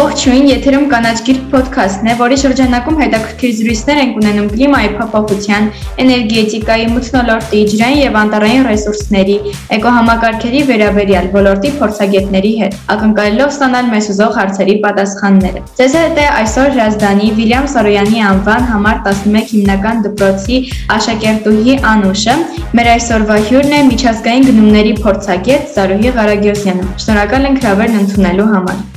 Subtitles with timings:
[0.00, 5.66] Ողջույն, եթերում կանաչ գիրք ոդքասթն է, որի շրջանակում հետաքրքիր զրույցներ ենք ունենում կլիմայի փոփոխության,
[6.04, 9.36] էներգետիկայի, մթնոլորտի, ջրային եւ անտառային ռեսուրսների,
[9.76, 16.72] էկոհամակարգերի վերաբերյալ ոլորտի փորձագետների հետ, ակնկալելով ստանալ մեզ ուզող հարցերի պատասխանները։ Ձեզ հետ է այսօր
[16.80, 20.62] Ժազդանի Վիլյամ Սարոյանի անվան համար 11 հիմնական դպրոցի
[20.96, 22.38] աշակերտուհի Անուշը։
[22.80, 28.88] Մեր այսօրվա հյուրն է միջազգային գնումների փորձագետ Զարուհի Ղարագյոսյանը։ Շնորհակալ ենք հրավերն ընդունելու համար։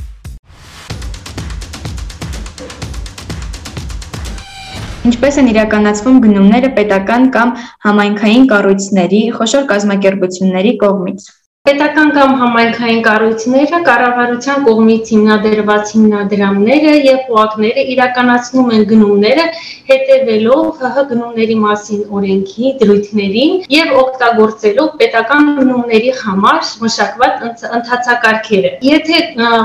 [5.04, 7.50] Ինչպես են իրականացվում գնումները պետական կամ
[7.84, 11.26] համայնքային կառույցների, խոշոր կազմակերպությունների կողմից։
[11.68, 19.46] Պետական կամ համայնքային կառույցները կառավարության կողմից հիմնադրված հիմնադրամները եւ ՊՕԱԿ-ները իրականացնում են գնումները
[19.90, 29.22] հետևելով ՀՀ գնումների մասին օրենքի դրույթներին եւ օգտագործելով պետական գնումների համար մշակված ընթացակարգերը։ Եթե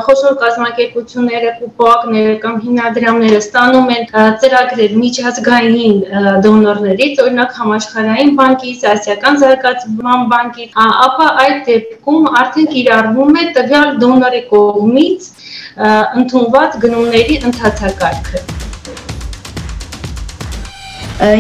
[0.08, 4.10] խոշոր կազմակերպությունները, ՊՕԱԿ-ները կամ հիմնադրամները ստանում են
[4.46, 6.00] ծրագրեր միջազգային
[6.48, 11.89] դոնորներից, օրինակ համաշխարհային բանկից, Ասիական զարգացման բանկից, ապա այդ դեպքում
[12.42, 15.28] արդեն կիրառվում է տվյալ դոնորի կողմից
[16.20, 18.44] ընդունված գնումների ընթացակարգը։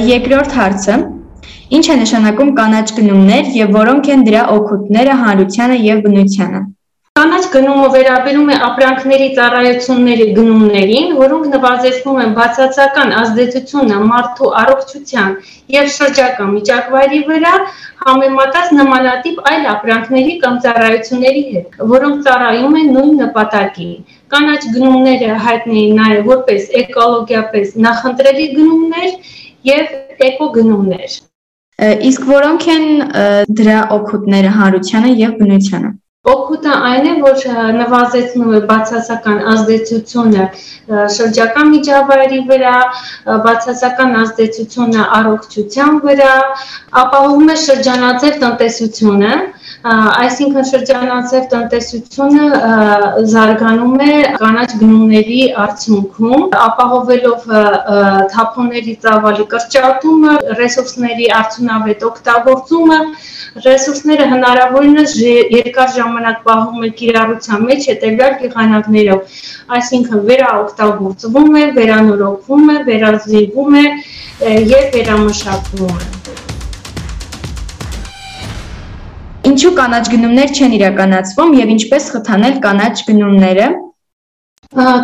[0.09, 0.97] Երկրորդ հարցը.
[1.77, 6.61] Ինչ է նշանակում կանաչ գնումներ եւ որոնք են դրա օգուտները հանրությանը եւ բնությանը։
[7.19, 15.35] Կանաչ գնումը վերաբերում է ապրանքների ծառայությունների գնումներին, որոնք նվազեցնում են բացասական ազդեցությունը մարդու առողջության
[15.75, 17.51] եւ շրջակա միջավայրի վրա,
[18.05, 23.93] համեմատած նմանատիպ այլ ապրանքների կամ ծառայությունների հետ, որոնք ծառայում են նույն նպատակին։
[24.31, 29.09] Կանաչ գնումները հայտնի են նաեւ որպես էկոլոգիապես նախընտրելի գնումներ
[29.75, 31.23] եւ էկոգնումներ։
[32.11, 32.91] Իսկ որոնք են
[33.59, 37.43] դրա օգուտները հանրությանը եւ բնությանը։ Օգուտը այն է, որ
[37.75, 40.47] նվազեցնում է բացասական ազդեցությունը
[41.17, 42.73] շրջակա միջավայրի վրա,
[43.45, 46.33] բացասական ազդեցությունը առողջության վրա,
[47.03, 49.31] ապահովում է շրջանաձև տնտեսությունը,
[49.89, 52.45] այսինքն շրջանաձև տնտեսությունը
[53.33, 57.45] զարգանում է կանաչ գնումների արդյունքում, ապահովելով
[58.33, 62.99] թափոնների ծավալի կրճատումը, ռեսուրսների արդյունավետ օգտագործումը,
[63.69, 65.15] ռեսուրսները հնարավորինս
[65.55, 69.39] երկար ժամանակ պահում է կիրառության մեջ հետևյալ եղանակներով,
[69.79, 73.87] այսինքն վերաօգտագործվում է, վերանորոգվում է, վերազինվում է
[74.75, 76.48] եւ վերամշակվում է։
[79.49, 83.69] Ինչու կանաչ գնումներ չեն իրականացվում եւ ինչպես խթանել կանաչ գնումները։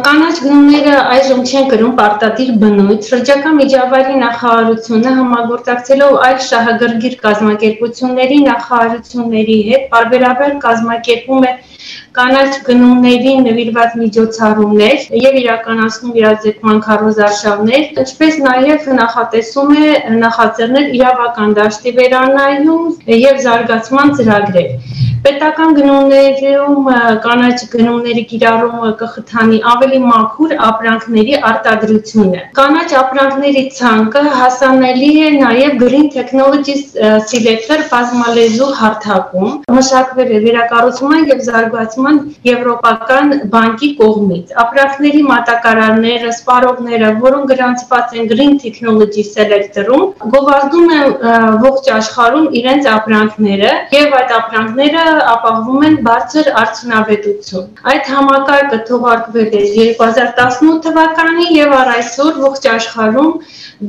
[0.06, 9.57] Կանաչ գնումները այժմ չեն կրում պարտադիր բնույթ։ Շրջակա միջավայրի նախարարությունը համագործակցելով այլ շահագրգիռ կազմակերպությունների նախարարությունների
[9.72, 11.55] հետ բարբերաբար կազմակերպում է
[12.18, 19.90] կանաչ գնումներին նվիրված միջոցառումներ եւ իրականացնում իրազեկման քարոզարշավներ, ինչպես նաեւ նախատեսում է
[20.25, 22.85] նախաձեռնել իրավական դաշտի վերանայում
[23.25, 24.94] եւ զարգացման ծրագրեր։
[25.25, 26.88] Պետական գնումներում
[27.24, 36.06] կանաչ գնումների կիրառումը կխթանի ավելի մաքուր ապրանքների արտադրությունը։ Կանաչ ապրանքների ցանկը հասանելի է նաև Green
[36.18, 36.84] Technologies
[37.31, 42.22] Selector բազմալեզու հարթակում։ Մշակվել է վերակառուցման եւ զարգացման
[42.52, 50.06] Եվրոպական բանկի կողմից։ Ապրանքների մատակարարները, սպառողները, որոնք գրանցված են Green Technology Selector-ում,
[50.38, 51.19] գովազդում են
[51.66, 59.64] ողջ աշխարհում իրենց ապրանքները եւ այդ ապրանքները ապահովում են բարձր արդյունավետություն։ Այդ համակարգը թողարկվել է
[59.76, 63.31] 2018 թվականին եւ առ այսօր ողջ աշխարհում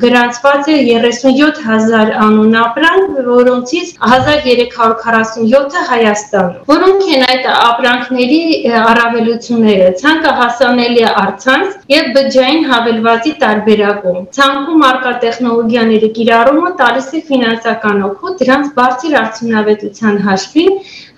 [0.03, 8.41] գրանցված է 37000 անուն ապրանք, որոնցից 1347-ը Հայաստանում։ Որոնք են այդ ապրանքների
[8.81, 17.23] առավելությունները։ Ցանկը հասանելի է առցանց եւ բջջային հավելվածի տարբերակում։ Ցանկում արկա տեխնոլոգիաների կիրառումը տալիս է
[17.31, 20.75] ֆինանսական օգուտ դրանց բարձր արդյունավետության հաշվին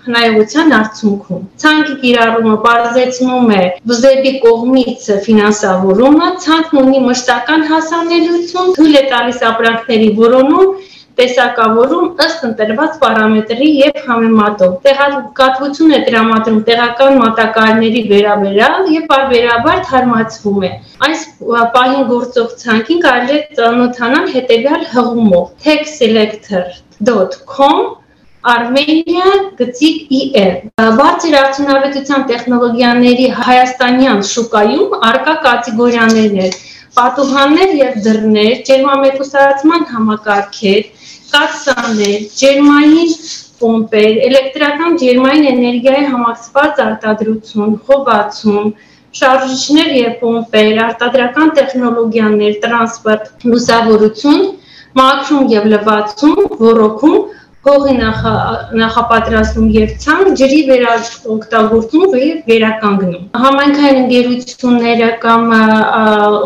[0.09, 3.57] խնայողության արդյունքում։ Ցանկի կիրառումը բարձեցնում է
[3.91, 10.71] վզեպի կողմից ֆինանսավորումը, ցանկն ունի մշտական հասանելիություն, թույլ է տալիս ապրանքների որոնում
[11.19, 20.61] տեսակավորում ըստ ընտրված պարամետրի եւ համեմատով։ Տեղեկատվություն է տրամադրում տեղական մատակարարների վերաբերյալ եւ բարբերաբար թարմացվում
[20.69, 20.71] է։
[21.09, 21.21] Այս
[21.75, 27.79] պահին գործող ցանկին կարելի է ծանոթանալ հետեւյալ հղումով: techselector.com
[28.47, 30.69] Armenia գծիկ EN
[30.99, 36.53] Բարձր արդյունավետության տեխնոլոգիաների հայաստանյան շուկայում արկա կատեգորիաներն
[36.99, 40.87] պատուհաններ եւ դռներ, ջերմամեկուսացման համակարգեր,
[41.33, 43.11] կաթսաներ, ջերմային
[43.59, 48.71] պոմպեր, էլեկտրական ջերմային էներգիայի համակցված արտադրություն, խոբացում,
[49.19, 54.47] շարժիչներ եւ պոմպեր, արտադրական տեխնոլոգիաներ, տրանսպորտ, լուսավորություն,
[54.99, 57.19] մաքրում եւ լվացում, ռոռոքում
[57.69, 57.93] հողի
[58.81, 65.45] նախապատրաստում եւ ցանկ ջրի վերաօգտագործում եւ վերականգնում։ Համայնքային ընկերությունները կամ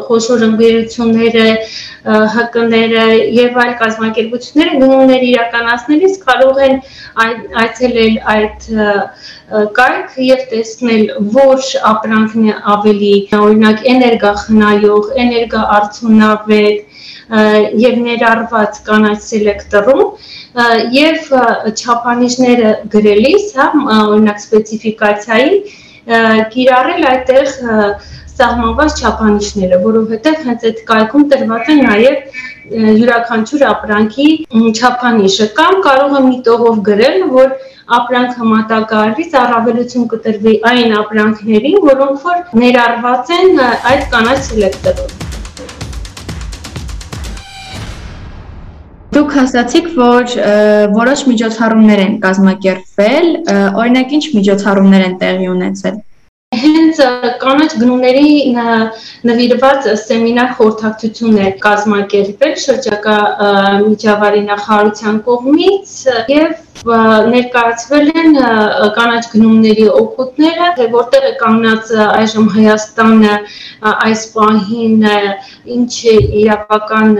[0.09, 1.47] խոշոր ընկերությունները,
[2.03, 3.03] ՀԿ-ները
[3.39, 6.75] եւ այլ կազմակերպությունները գնումներ իրականացնելիս կարող են
[7.63, 8.67] այցելել այդ
[9.79, 11.03] կայք եւ տեսնել
[11.37, 16.77] որ ապրանքն է ավելի օրինակ էներգախնայող, էներգաարդյունավետ
[17.83, 20.03] եւ ներառված կանաչ սելեկտորում
[20.53, 21.29] եւ
[21.73, 23.67] չափանիշները գրելիս, հա,
[24.03, 25.55] օրինակ սպეციფიკացիայի
[26.53, 27.47] կիրառել այդտեղ
[28.33, 32.39] սահմանված չափանիշները, որովհետև հենց այդ կայքում տրված է նաև
[32.99, 34.27] յուրաքանչյուր ապրանքի
[34.73, 37.51] չափանիշը կամ կարող է մի տողով գրել, որ
[37.97, 45.22] ապրանք համատակարարից առավելություն կտրվի այն ապրանքներին, որոնք որ ներառված են այդ կանաչ սելեկտորում։
[49.13, 50.31] Դուք ասացիք, որ
[50.95, 53.27] որոշ միջոցառումներ են կազմակերպվել,
[53.83, 56.01] օրինակ ինչ միջոցառումներ են տեղի ունեցել
[56.61, 56.99] հենց
[57.43, 58.29] կանաչ գնումների
[59.29, 63.17] նվիրված սեմինար խորհրդակցություններ կազմակերպել շրջակա
[63.87, 65.97] միջավայրի նախարարության կողմից
[66.33, 68.33] եւ ներկայացվել են
[68.95, 73.35] կանաչ գնումների օգուտները, թե որտեղ է կանգնած այժմ Հայաստանը
[73.91, 75.05] այս պահին,
[75.77, 75.93] ինչ
[76.41, 77.13] իրավական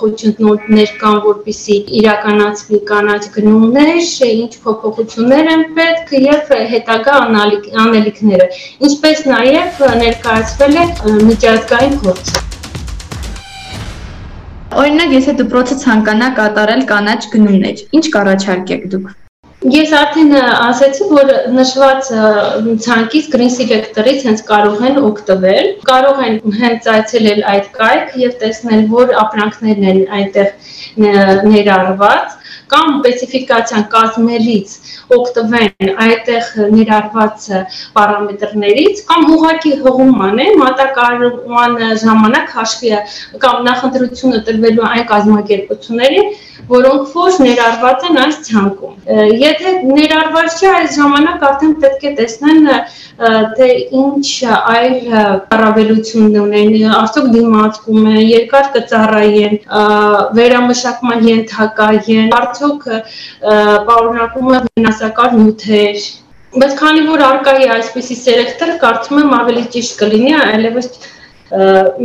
[0.00, 3.94] խոչընդոտներ կան, որպիսի իրականացվի կանաչ գնումներ,
[4.26, 7.20] ինչ փոփոխություններ են պետք եւ հետագա
[7.86, 8.50] անելիքները,
[8.88, 10.86] ինչպես նաեւ ներկայացվել է
[11.30, 12.42] միջազգային փորձը։
[14.76, 19.14] Օրինակ, եթե դպրոցը ցանկանա կատարել կանաչ գնումներ, ինչ կառաջարկեք դուք։
[19.72, 22.10] Ես արդեն ասացի, որ նշված
[22.84, 28.84] ցանկից Green Selector-ից հենց կարող են օգտվել, կարող են հենց այցելել այդ կայք եւ տեսնել,
[28.92, 30.52] որ ապրանքներն են այնտեղ
[31.54, 32.36] ներառված
[32.72, 34.72] կամ սպეციფიკացիան կազմելից
[35.16, 37.46] օգտվեն այդտեղ ներառված
[37.98, 42.92] պարամետրներից կամ հողակի հողում անեն մատակարարման ժամանակ հաշվի
[43.46, 46.26] կամ նախընտրությունը տրվելու այն կազմակերպությունների
[46.70, 48.94] որոնք որ ներառված են այս ցանկում։
[49.42, 52.70] Եթե ներառված չէ, այս ժամանակ արդեն պետք է տեսնեն
[53.56, 53.68] թե
[54.00, 54.96] ինչ այլ
[55.56, 59.56] առավելություն ունեն, արդյոք դիմացկում է, երկար կծառայեն,
[60.36, 62.86] վերամշակման ենթակա են, արդյոք
[63.90, 66.06] պարունակում է վնասակար նյութեր,
[66.60, 70.90] բայց քանի որ արկա է այսպեսի սելեկտոր, կարծում եմ ավելի ճիշտ կլինի այլևս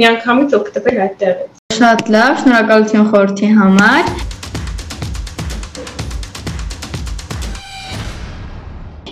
[0.01, 4.30] միանգամից օգտվել այդտեղից։ Շատ լավ, շնորհակալություն խորհրդի համար։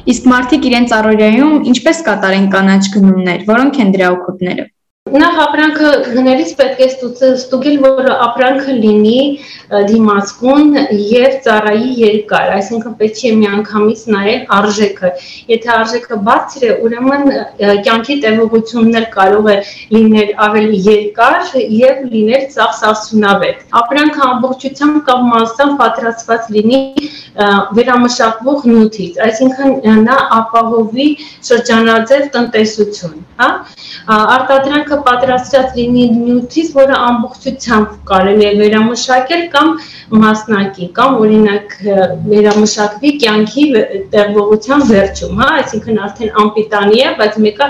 [0.09, 4.65] Իսկ մարդիկ իրենց առօրյայում ինչպես կատարեն կանաչ գնումներ, որոնք են դրա օգուտները։
[5.09, 9.19] Նախ ապրանքը գնելիս պետք է ստուգել, որ ապրանքը լինի
[9.69, 15.11] դիմացկուն եւ ծառայի երկար, այսինքն պետք է միանգամից նայել արժեքը։
[15.53, 17.25] Եթե արժեքը բարձր է, ուրեմն
[17.85, 19.57] կյանքի տևողությունն էլ կարող է
[19.95, 26.81] լինել ավելի երկար եւ լինել ծախսասունավետ։ Ապրանքը ամբողջությամբ կամ մասամբ պատրաստված լինի
[27.77, 31.07] վերամշակվող նյութից, այսինքն նա ապահովի
[31.49, 33.49] շրջանաձև տնտեսություն, հա?
[34.09, 39.58] Արտադրանքը պատրաստած լինի նյութից, որը ամբողջությամբ կարելի է վերամշակել կամ
[40.23, 41.75] մասնակի, կամ օրինակ
[42.29, 43.63] վերամշակվի կյանքի
[44.13, 47.69] տևողության վերջում, հա, այսինքն արդեն անպիտանի է, բայց մեկը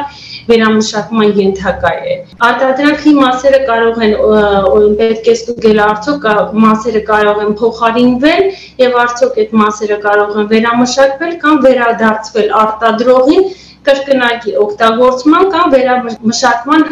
[0.50, 2.16] վերամշակման ենթակա է։
[2.50, 4.16] Արտադրանքի մասերը կարող են
[5.00, 6.28] պետք է ստուգել արդյոք
[6.66, 8.46] մասերը կարող են փոխարինվել
[8.84, 13.46] եւ արդյոք այդ մասերը կարող են վերամշակվել կամ վերադարձվել արտադրողին
[13.88, 16.86] կրկնակի օգտագործման կամ վերամշակման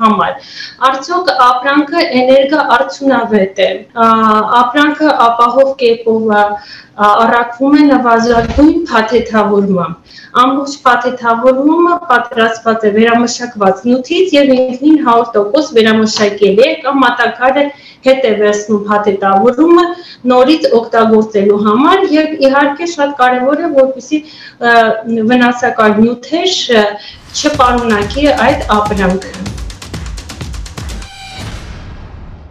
[0.00, 0.48] համար։
[0.88, 3.70] Արդյոք ապրանքը էներգա արդյունավետ է։
[4.60, 6.34] Ապրանքը ապահով կերպով
[7.06, 16.70] առաքվում է նվազագույն փաթեթավորմամբ։ Ամբողջ փաթեթավորումը պատրաստված է վերամշակված նյութից եւ ինքնին 100% վերամշակելի է
[16.86, 17.66] կամ մատակարարը
[18.06, 19.84] հետ է վերցնում փաթեթավորումը
[20.32, 24.22] նորից օգտագործելու համար եւ իհարկե շատ կարեւոր է որպեսզի
[25.32, 26.56] վնասակար նյութեր
[27.36, 29.65] չպարունակի այդ ապրանքը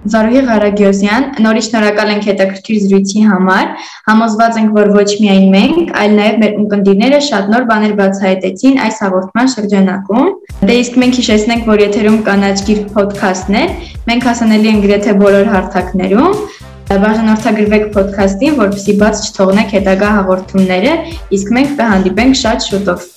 [0.06, 3.72] Զարուհի Ղարագյոզյան, նորից շնորհակալ ենք հետաքրքիր զրույցի համար։
[4.10, 9.02] Համոզված ենք, որ ոչ միայն մենք, այլ նաև մեր ունկնդիրները շատ նոր բաներ բացահայտեցին այս
[9.06, 10.30] հաղորդման շրջանակում։
[10.70, 13.66] Դե իսկ մենք հիշեցնենք, որ եթերում կանաչ գիրք ոդքասթն է։
[14.06, 16.40] Մենք հասանելի ենք գրեթե բոլոր հարթակներում։
[16.86, 20.96] Բաժանորդագրվեք ոդքասթին, որպեսզի բաց չթողնեք հետագա հաղորդումները,
[21.34, 23.08] իսկ մենք կհանդիպենք շատ շուտով։